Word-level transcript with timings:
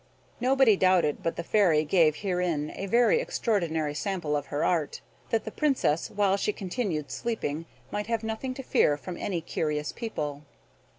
Nobody; 0.39 0.75
doubted 0.75 1.21
but 1.21 1.35
the 1.35 1.43
Fairy 1.43 1.83
gave 1.85 2.15
herein 2.15 2.73
a 2.75 2.87
very 2.87 3.21
extraordinary 3.21 3.93
sample 3.93 4.35
of 4.35 4.47
her 4.47 4.65
art, 4.65 5.01
that 5.29 5.43
the 5.43 5.51
Princess, 5.51 6.09
while 6.09 6.37
she 6.37 6.51
continued 6.51 7.11
sleeping, 7.11 7.67
might 7.91 8.07
have 8.07 8.23
nothing 8.23 8.55
to 8.55 8.63
fear 8.63 8.97
from 8.97 9.15
any 9.15 9.41
curious 9.41 9.91
people. 9.91 10.41